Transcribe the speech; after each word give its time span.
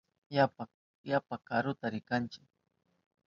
Yapa 1.09 1.35
karuta 1.47 1.87
rinkanchi. 1.93 2.41